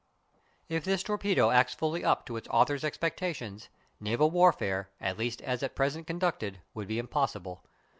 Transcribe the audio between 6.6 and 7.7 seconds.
will be impossible.